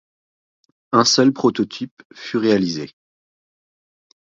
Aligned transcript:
Un 0.93 1.03
seul 1.05 1.31
prototype 1.31 2.01
fut 2.15 2.37
réalisé. 2.37 2.89